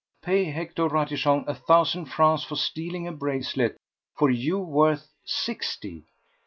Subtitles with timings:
[0.23, 3.77] Pay Hector Ratichon a thousand francs for stealing a bracelet
[4.17, 6.07] for you worth sixty!